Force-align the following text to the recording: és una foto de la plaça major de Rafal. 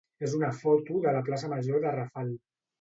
és 0.27 0.31
una 0.37 0.49
foto 0.61 1.03
de 1.05 1.15
la 1.19 1.23
plaça 1.29 1.53
major 1.53 1.87
de 1.87 1.95
Rafal. 2.01 2.37